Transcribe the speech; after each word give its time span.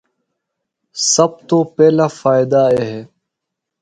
سب 1.13 1.31
تو 1.47 1.57
پہلا 1.75 2.07
فائدہ 2.21 2.61
اے 2.73 2.83
ہے۔ 2.91 3.01